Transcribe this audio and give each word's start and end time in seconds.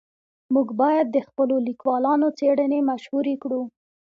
موږ 0.53 0.67
باید 0.81 1.07
د 1.11 1.17
خپلو 1.27 1.55
لیکوالانو 1.67 2.27
څېړنې 2.37 2.79
مشهورې 2.89 3.35
کړو. 3.43 3.61